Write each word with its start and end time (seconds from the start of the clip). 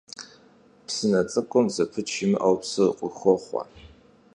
Psıne 0.85 1.21
ts'ık'um 1.29 1.67
zepıç 1.75 2.09
yimı'eu 2.19 2.55
psır 2.61 2.89
khıxoxhue. 2.97 3.61